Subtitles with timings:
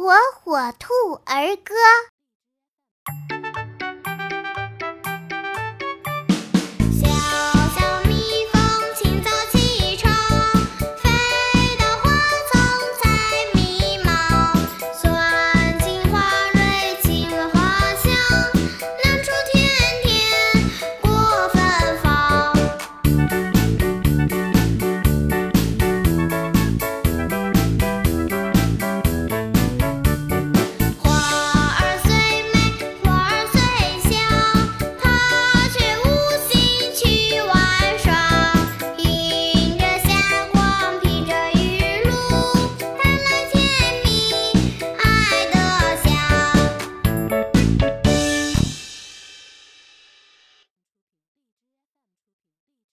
[0.00, 0.94] 火火兔
[1.26, 1.74] 儿歌。